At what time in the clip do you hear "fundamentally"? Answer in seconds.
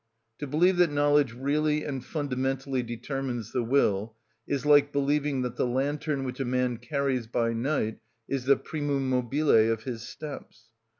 2.03-2.81